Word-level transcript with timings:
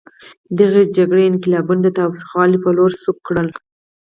دغې 0.59 0.83
جګړې 0.97 1.23
انقلابیون 1.29 1.79
د 1.83 1.87
تاوتریخوالي 1.97 2.57
په 2.63 2.69
لور 2.77 2.91
سوق 3.03 3.17
کړل. 3.27 3.47